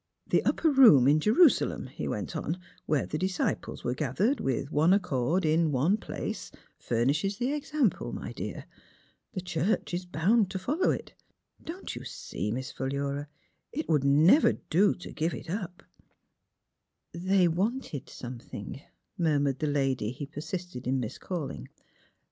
[0.31, 2.57] "The upper room in Jerusalem," he went on,"
[2.87, 8.11] where the disciples were gathered, with one ac cord, in one place, furnishes the example,
[8.11, 8.65] my dear.
[9.33, 11.13] The church is bound to follow it.
[11.63, 13.27] Don't you see, Miss Philura,
[13.71, 15.85] it would never do to give it up I"
[17.13, 18.81] 36 THE HEART OF PHH^URA *' They wanted something,
[19.19, 21.67] ''murmured the lady he persisted in miscalling.